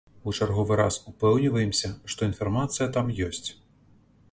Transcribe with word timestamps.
У 0.29 0.31
чарговы 0.37 0.77
раз 0.79 0.95
упэўніваемся, 1.11 1.91
што 2.15 2.27
інфармацыя 2.31 2.87
там 2.99 3.15
ёсць. 3.29 3.49